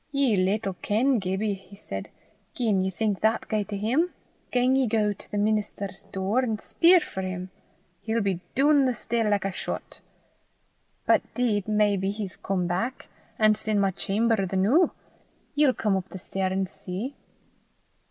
"Ye 0.11 0.35
little 0.35 0.73
ken 0.81 1.19
Gibbie," 1.19 1.53
he 1.53 1.75
said 1.75 2.09
"gien 2.55 2.81
ye 2.81 2.89
think 2.89 3.19
that 3.21 3.47
gait 3.47 3.71
o' 3.71 3.75
'im! 3.75 4.11
Gang 4.49 4.75
ye 4.75 4.87
to 4.89 5.29
the 5.29 5.37
minister's 5.37 6.05
door 6.05 6.39
and 6.39 6.59
speir 6.59 6.99
for 6.99 7.21
'im! 7.21 7.51
He'll 8.01 8.21
be 8.21 8.39
doon 8.55 8.85
the 8.87 8.95
stair 8.95 9.29
like 9.29 9.45
a 9.45 9.51
shot. 9.51 10.01
But 11.05 11.21
'deed 11.35 11.67
maybe 11.67 12.09
he's 12.09 12.35
come 12.35 12.65
back, 12.65 13.09
an' 13.37 13.53
's 13.53 13.67
i' 13.67 13.75
my 13.75 13.91
chaumer 13.91 14.47
the 14.47 14.57
noo! 14.57 14.89
Ye'll 15.53 15.71
come 15.75 15.95
up 15.95 16.09
the 16.09 16.17
stair 16.17 16.49
an' 16.51 16.65
see?" 16.65 17.13